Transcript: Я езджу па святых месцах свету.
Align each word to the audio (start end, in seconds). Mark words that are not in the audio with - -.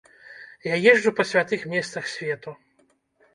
Я 0.73 0.77
езджу 0.93 1.13
па 1.19 1.25
святых 1.33 1.67
месцах 1.75 2.09
свету. 2.15 2.55